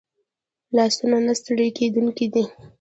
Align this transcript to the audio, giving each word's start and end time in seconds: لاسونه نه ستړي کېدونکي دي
لاسونه 0.75 1.17
نه 1.27 1.33
ستړي 1.39 1.67
کېدونکي 1.77 2.27
دي 2.33 2.43